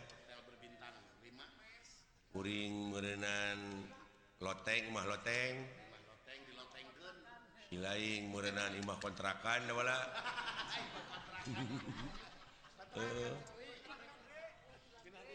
kuring 2.35 2.90
merenan 2.90 3.87
loteng 4.42 4.90
mah 4.90 5.07
loteng 5.07 5.54
di 7.70 7.78
lain 7.78 8.35
merenan 8.35 8.74
imah 8.74 8.98
kontrakan 8.98 9.70
da 9.70 9.72
wala 9.76 9.98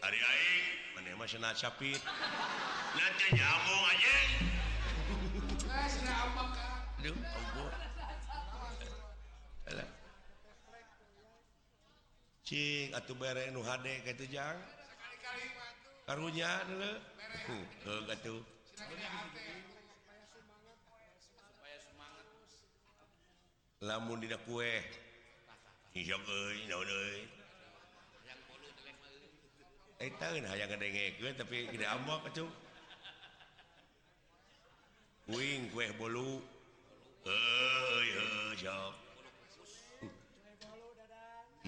ari 0.04 0.19
aing 0.19 0.79
Syafir 1.28 2.00
atau 12.90 13.14
bere 13.14 13.54
nu 13.54 13.62
hade 13.62 14.02
HD 14.02 14.06
ketujang 14.06 14.58
karunya 16.10 16.50
dulu 16.66 16.92
lamun 23.80 24.20
tidak 24.20 24.42
kue 24.44 24.84
hijau 25.96 26.20
euy 26.20 26.68
naon 26.68 26.90
euy. 26.90 27.38
Eh 30.00 30.16
tahun 30.16 30.48
hanya 30.48 30.64
ngadengekeun 30.72 31.36
tapi 31.36 31.68
gede 31.76 31.84
ambak 31.84 32.24
acuh. 32.24 32.48
Uing 35.28 35.68
kue 35.76 35.92
bolu. 36.00 36.40
Euy 37.28 38.08
heuh 38.16 38.52
sok. 38.56 38.96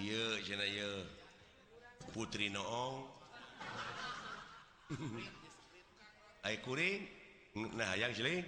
Ieu 0.00 0.40
cenah 0.40 0.64
ieu. 0.64 1.04
Putri 2.16 2.48
Noong. 2.48 3.04
Ai 6.48 6.56
kuring. 6.64 7.04
Nah, 7.76 7.92
yang 8.00 8.16
siling. 8.16 8.40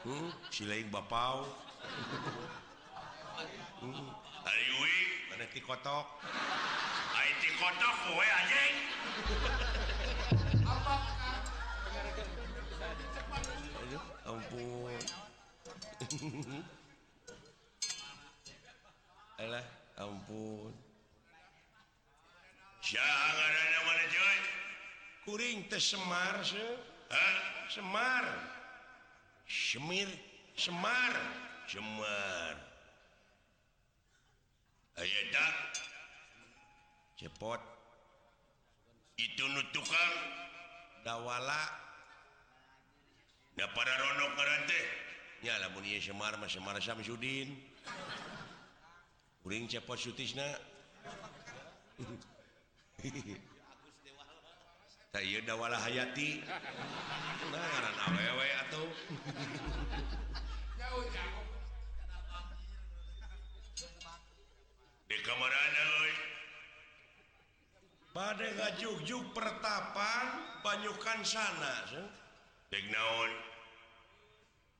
Hmm, 0.00 0.32
siling 0.48 0.88
bapau. 0.88 1.44
Ari 4.48 4.66
uing, 4.80 5.12
mana 5.28 5.44
ti 5.52 5.60
kotok. 5.60 6.08
kodok 7.56 7.94
kowe 8.04 8.26
anjing. 8.38 8.76
Ampun. 14.26 15.02
Alah, 19.40 19.66
ampun. 19.96 20.72
Jangan 22.84 23.50
ada 23.50 23.80
mana 23.82 24.04
coy 24.12 24.38
kuring 25.26 25.58
teh 25.72 25.80
Semar 25.80 26.38
se. 26.44 26.66
Hah? 27.10 27.40
Semar. 27.72 28.24
Semir 29.48 30.10
Semar. 30.54 31.12
Semar. 31.66 32.54
Ayo 34.96 35.20
tak 35.28 35.85
cepot. 37.16 37.60
Itu 39.16 39.44
nutukang 39.48 40.12
dawala. 41.00 41.62
Nah 43.56 43.68
para 43.72 43.92
rono 43.96 44.36
karante 44.36 44.80
ya 45.40 45.56
lamun 45.64 45.88
ieu 45.88 46.00
Semar 46.04 46.36
mah 46.36 46.48
Semar 46.48 46.76
Samsudin. 46.76 47.56
Uring 49.48 49.64
cepot 49.68 49.96
sutisna. 49.96 50.44
Tak 55.16 55.24
iya 55.24 55.40
dawala 55.40 55.80
hayati. 55.80 56.44
Nah 57.48 57.56
ngaran 57.56 57.96
awewe 58.04 58.48
atau 58.68 58.84
jauh. 60.76 61.35
pada 68.16 68.48
ngaju 68.48 69.20
pertapan 69.36 70.24
banyukan 70.64 71.20
sana 71.20 71.84
naon? 72.72 73.32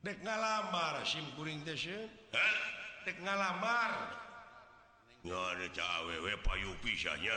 Dek 0.00 0.24
ngalamar 0.24 1.04
sim 1.04 1.20
simkuring 1.20 1.60
dek 3.04 3.16
ngalamar. 3.20 3.92
Cawewe 5.76 6.32
payu 6.40 6.72
pisahnya 6.80 7.36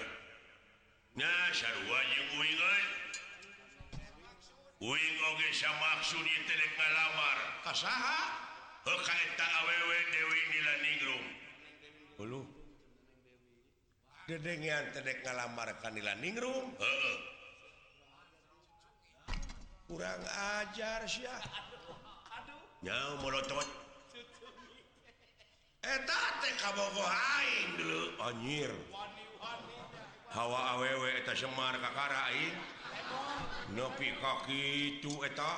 nah 1.17 1.49
sarua 1.51 1.99
jeung 2.15 2.31
uing 2.38 2.59
eh. 2.62 2.85
uing 4.79 5.15
oge 5.33 5.49
samaksud 5.51 6.23
ieu 6.23 6.41
teh 6.47 6.55
dek 6.55 6.73
ngalamar. 6.79 7.38
Ka 7.65 7.73
saha 7.75 8.21
heuh 8.88 9.01
kaeta 9.03 9.45
awewe 9.59 9.97
dewi 10.15 10.41
nila 10.53 10.73
ningrum 10.79 11.23
uluh 12.23 12.58
gedengan 14.29 14.93
tedek 14.93 15.25
ngalamar 15.25 15.73
kanilaningrum 15.81 16.77
kurang 19.89 20.21
ajar 20.61 21.01
sih 21.09 21.25
nyau 22.85 23.17
molotot. 23.25 23.65
Eta 25.79 26.21
teh 26.43 26.53
kabogo 26.59 27.03
aing 27.03 27.69
dulu. 27.79 28.03
Anjir. 28.19 28.71
Hawa 30.29 30.77
awewe 30.77 31.23
eta 31.23 31.33
semar 31.35 31.75
kakara 31.79 32.29
aing. 32.31 32.55
Nepi 33.73 34.13
ka 34.19 34.45
kitu 34.45 35.11
eta. 35.25 35.51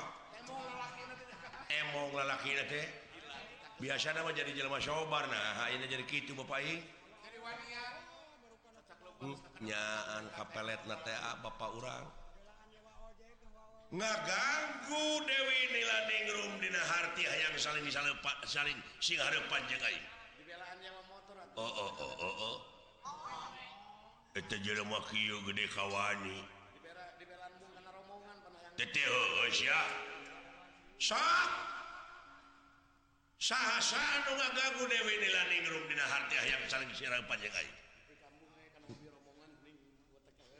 Emong 1.69 2.13
lalaki 2.15 2.53
teh. 2.69 2.88
Biasa 3.81 4.13
nama 4.13 4.29
jadi 4.29 4.53
jelema 4.53 4.77
sobar 4.77 5.25
nah. 5.25 5.65
Ayeuna 5.65 5.89
jadi 5.89 6.05
kitu 6.05 6.38
bapak 6.38 6.62
aing. 6.62 7.00
nyaan 9.62 10.26
kapelet 10.34 10.82
na 10.89 10.97
ah, 10.97 11.38
Bapak 11.45 11.69
urang. 11.78 12.06
Ngaganggu 13.91 15.06
Dewi 15.28 15.60
nilaningrum 15.76 16.63
dina 16.63 16.80
harti 16.80 17.28
hayang 17.28 17.56
saling 17.60 17.84
misalnya 17.84 18.15
Pak 18.24 18.47
saling 18.47 18.78
sing 19.04 19.19
harapan 19.19 19.62
jeung 19.67 19.84
aing. 19.84 20.06
Oh 21.60 21.67
oh 21.67 21.91
oh 22.00 22.13
oh 22.24 22.36
oh. 22.39 22.58
Eta 24.32 24.56
jelema 24.63 25.04
kieu 25.12 25.43
gede 25.43 25.67
kawani 25.76 26.39
teteh 28.80 29.04
heeh 29.04 29.50
sia. 29.52 29.82
Sok 31.04 31.52
saha 33.43 33.78
saha 33.84 34.15
nu 34.24 34.32
ngaganggu 34.39 34.88
Dewi 34.88 35.13
nilaningrum 35.19 35.84
dina 35.91 36.06
harti 36.08 36.39
hayang 36.39 36.63
saling 36.71 36.89
sirang 36.95 37.28
panjang 37.28 37.52
aing. 37.60 37.81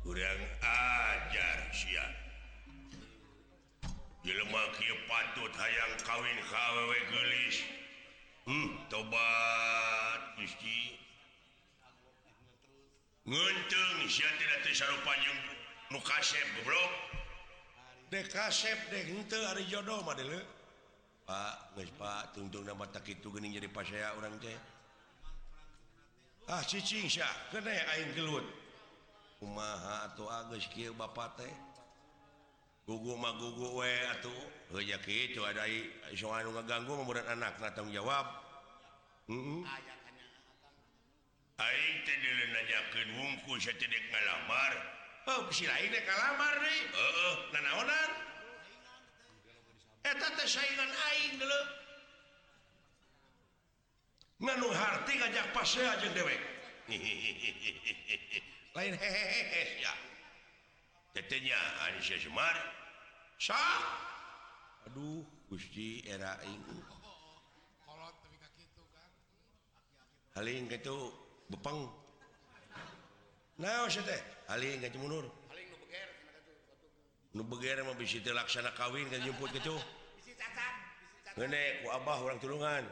kurang 0.00 0.40
ajar 0.64 1.58
siap 1.76 2.12
dilemak 4.20 4.76
patut 5.08 5.52
hayang 5.56 5.94
kawin 6.04 6.38
KW 6.44 6.90
gelis. 7.08 7.56
Hmm, 8.48 8.68
tobat 8.88 10.20
Gusti 10.40 10.96
nguntung 13.28 13.98
siap 14.08 14.32
tidak 14.40 14.60
tersarupanjang 14.64 15.38
nukasep 15.92 16.46
goblok. 16.60 16.92
Dekasep 18.10 18.78
deh 18.90 19.02
hente 19.06 19.38
hari 19.38 19.68
jodoh 19.70 20.02
mah 20.02 20.18
dulu 20.18 20.40
pak 21.28 21.78
nges 21.78 21.90
pak 21.94 22.34
tungtung 22.34 22.66
nama 22.66 22.82
tak 22.90 23.06
itu 23.06 23.30
gening 23.30 23.54
jadi 23.54 23.70
pas 23.70 23.86
saya 23.86 24.10
orang 24.18 24.34
teh. 24.42 24.58
Ah 26.50 26.64
cicing 26.66 27.06
syah 27.06 27.30
kena 27.54 27.70
aing 27.70 28.10
gelut. 28.18 28.59
kumaha 29.40 30.12
atau 30.12 30.28
Agus 30.28 30.68
Ki 30.68 30.92
Bapak 30.92 31.40
teh? 31.40 31.52
Gugu 32.84 33.16
mah 33.16 33.32
gugu 33.40 33.80
we 33.80 33.92
atuh. 34.12 34.40
Heunya 34.70 35.00
kitu 35.00 35.40
ada 35.42 35.64
soal 36.14 36.44
anu 36.44 36.54
ngaganggu 36.54 36.92
mudah 37.02 37.24
anak 37.32 37.56
na 37.58 37.72
tanggung 37.72 37.96
jawab. 37.96 38.28
Heeh 39.26 39.64
aing 41.60 41.98
teh 42.08 42.16
dileunanyakeun 42.24 43.08
wungku 43.20 43.52
sateudek 43.60 44.04
ngalamar. 44.08 44.72
Oh 45.28 45.40
si 45.52 45.68
lain 45.68 45.92
teh 45.92 46.02
kalamar 46.08 46.54
deui 46.56 46.80
heeh. 46.88 47.34
Nanaonan? 47.52 48.10
Eta 50.08 50.28
teh 50.40 50.48
saingan 50.48 50.90
aing 50.90 51.32
deuleu 51.36 51.64
nganu 54.40 54.68
harti 54.72 55.12
ngajak 55.20 55.46
pasea 55.52 56.00
jeung 56.00 56.16
dewek. 56.16 56.40
lain 58.74 58.94
hehehenyanya 58.94 59.92
Aduh. 64.86 65.40
Gusti 65.50 66.06
era 66.06 66.38
Haling 70.38 70.70
itu 70.70 70.96
bepeng. 71.50 71.90
Nah, 73.58 73.90
Haling 74.46 74.78
itu 74.78 74.98
mundur 75.02 75.26
Nubeger 77.34 77.82
mau 77.82 77.98
bisa 77.98 78.22
laksana 78.30 78.70
kawin 78.78 79.10
kan 79.10 79.22
jemput 79.26 79.50
gitu. 79.54 79.74
Ngene 81.34 81.82
ku 81.82 81.86
abah 81.94 82.18
orang 82.26 82.38
tulungan. 82.42 82.82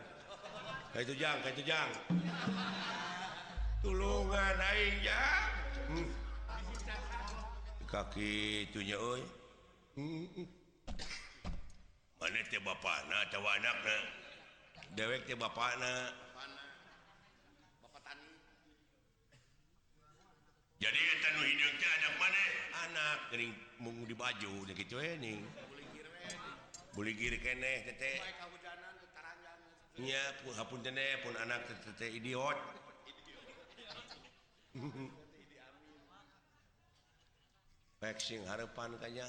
Kayak 0.94 1.04
itu 1.10 1.14
jang, 1.18 1.38
kayak 1.42 1.54
itu 1.58 1.64
jang. 1.66 1.90
Tulungan 3.82 4.56
aing 4.62 4.98
jang. 5.02 5.57
kaki 7.88 8.68
itunya 8.68 9.00
oi 9.00 9.24
mana 12.20 12.38
teh 12.52 12.60
bapak 12.60 13.08
na 13.08 13.24
atau 13.24 13.40
anak 13.40 13.76
na 13.88 13.96
dewek 14.92 15.24
teh 15.24 15.32
bapak 15.32 15.80
na 15.80 16.12
bapak 17.80 18.00
tani 18.04 18.28
jadi 20.76 21.00
eta 21.00 21.28
nu 21.32 21.40
hideung 21.48 21.76
teh 21.80 21.88
anak 21.88 22.14
mana? 22.20 22.44
Anak 22.84 23.18
gering 23.32 23.56
mung 23.80 24.04
di 24.04 24.12
baju 24.12 24.68
nya 24.68 24.76
kitu 24.76 25.00
we 25.00 25.16
ning 25.16 25.40
buli 26.92 27.16
giri 27.16 27.40
keneh 27.40 27.96
teh 27.96 28.20
nya 30.04 30.20
pun 30.44 30.52
hapun 30.52 30.84
teh 30.84 30.92
pun 31.24 31.32
anak 31.40 31.64
teteh 31.64 32.12
idiot. 32.12 32.60
peksing 37.98 38.42
Harepan 38.46 38.94
kanya. 39.02 39.26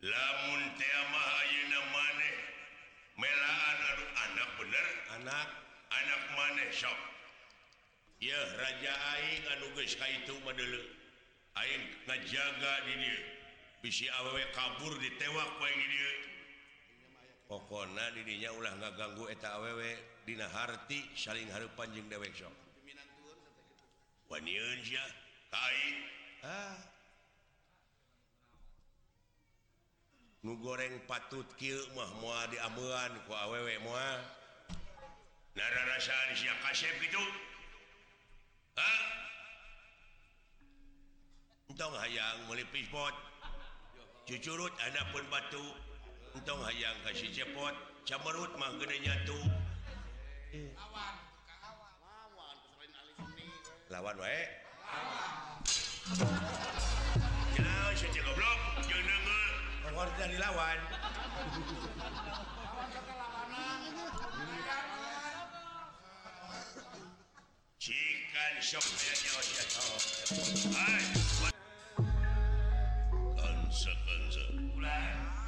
Lamun 0.00 0.62
Ayeuna 0.80 1.80
maneh 1.92 2.36
melaan 3.20 3.78
anu 3.84 4.04
anak 4.16 4.50
bener 4.56 4.86
anak. 5.20 5.48
anak 5.90 6.22
maneh 6.38 6.70
sok. 6.72 6.96
Ya 8.20 8.40
Raja 8.60 8.94
Aing 9.16 9.44
anu 9.56 9.66
geus 9.76 9.96
kaitu 9.96 10.36
mah 10.44 10.52
deuleu 10.52 10.84
aing 11.56 11.84
ngajaga 12.08 12.72
di 12.86 12.94
dieu. 13.00 13.20
Bisi 13.80 14.06
awewe 14.12 14.44
kabur 14.52 14.92
ditewak 15.00 15.48
poe 15.56 15.72
di 15.72 15.86
dieu. 15.88 16.14
Pokona 17.48 18.12
di 18.14 18.22
dinya 18.22 18.52
ulah 18.54 18.76
ngaganggu 18.76 19.24
eta 19.32 19.56
awewe 19.56 20.22
dina 20.28 20.46
harti 20.52 21.00
saling 21.16 21.48
harepan 21.48 21.90
jeung 21.96 22.08
dewek 22.12 22.32
sok. 22.36 22.52
Waniun 24.30 24.78
sia 24.84 25.02
ka 25.50 25.58
aing. 25.58 26.19
Ah. 26.40 26.72
nu 30.40 30.56
goreng 30.56 30.96
patut 31.04 31.44
Kimah 31.60 32.16
mua 32.24 32.48
diamuan 32.48 33.12
ku 33.28 33.36
awewe 33.36 33.76
muatong 33.84 34.24
ah. 41.92 42.00
hayang 42.00 42.38
melipis 42.48 42.88
pot. 42.88 43.12
Cucurut 44.24 44.72
ada 44.80 45.04
pun 45.12 45.24
batu. 45.28 45.76
Entong 46.32 46.64
hayang 46.64 46.96
kasih 47.04 47.28
cepot. 47.36 47.76
Camerut 48.08 48.48
mah 48.56 48.72
gedenya 48.80 49.12
tuh 49.28 49.44
lawan. 50.56 51.14
Lawan 53.92 54.16
we 54.16 54.38
dilawan 60.30 60.78
Chicken 67.80 68.54
shop 68.62 68.84
Konse-konse 73.34 74.44
ulang 74.76 75.39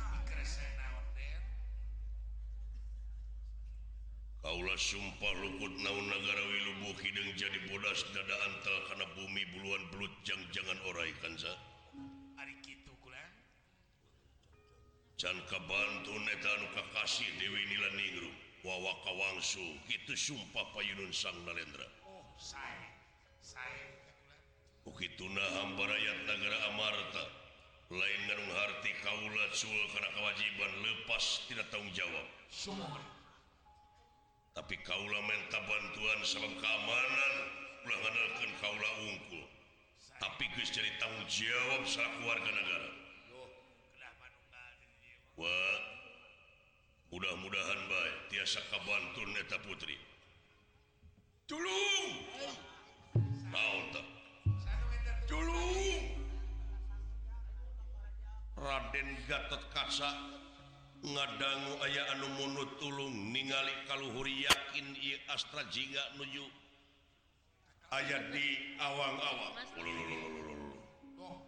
Kaula 4.43 4.75
sumpah 4.75 5.33
lukut 5.39 5.71
naun 5.87 6.07
negara 6.11 6.43
Wilubu 6.51 6.99
Hideng 6.99 7.31
jadi 7.39 7.63
bodas 7.71 8.03
dada 8.11 8.37
antal 8.51 8.77
karena 8.91 9.07
bumi 9.15 9.47
buluan 9.55 9.87
belut 9.95 10.11
jang 10.27 10.43
jangan 10.51 10.75
orai 10.91 11.15
kansa 11.23 11.55
Bantu 15.23 16.19
Kakasih 16.75 17.31
Dewi 17.39 17.63
Nila 17.71 17.95
Nilaningrum 17.95 18.35
wawa 18.67 18.99
Kawangsu 19.07 19.63
itu 19.87 20.19
sumpah 20.19 20.67
Payunun 20.75 21.15
Sang 21.15 21.39
Nalendra. 21.47 21.87
Oh, 22.03 22.27
saya, 22.35 22.91
saya. 23.39 23.87
begitu 24.83 25.23
nah 25.31 25.47
hamba 25.63 25.87
rakyat 25.87 26.19
negara 26.27 26.59
Amarta. 26.75 27.25
Lain 27.95 28.23
Harti 28.51 28.91
Kaula 29.07 29.47
Sul 29.55 29.79
karena 29.95 30.11
kewajiban 30.19 30.73
lepas 30.83 31.47
tidak 31.47 31.71
tanggung 31.71 31.95
jawab. 31.95 32.27
Semua 32.51 33.12
tapi 34.53 34.77
kaulah 34.85 35.23
minta 35.25 35.59
bantuan 35.65 36.19
salam 36.25 36.53
keamanan. 36.61 37.35
Ulah 37.83 37.99
ulangankan 37.99 38.51
kaulah 38.63 38.95
ungkul 39.11 39.43
tapi 40.23 40.47
guys 40.55 40.71
jadi 40.71 40.87
tanggung 41.03 41.27
jawab 41.27 41.83
salah 41.83 42.15
keluarga 42.23 42.51
negara. 42.55 42.91
Wah 45.35 45.79
mudah-mudahan 47.11 47.81
baik. 47.91 48.17
Tiasa 48.31 48.63
kabantun 48.71 49.35
neta 49.35 49.59
putri. 49.67 49.99
Tulung! 51.51 52.09
Mau 53.51 53.79
tak? 53.91 54.07
Tulung! 55.27 56.07
Raden 58.63 59.09
Gatot 59.27 59.63
Kaca. 59.75 60.11
ngadanggu 61.03 61.75
aya 61.83 62.03
anu 62.15 62.27
munu 62.39 62.63
tulung 62.79 63.35
ningali 63.35 63.75
kalluhur 63.91 64.27
yakin 64.27 64.63
Astra 65.33 65.65
jika 65.73 66.13
nuju. 66.21 66.45
Ayat 67.89 68.33
di 68.37 68.77
awang-awang. 68.77 69.57
Oh, 71.17 71.41